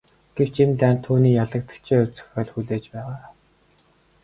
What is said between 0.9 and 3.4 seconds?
түүнийг ялагдагчийн хувь зохиол хүлээж байгаа.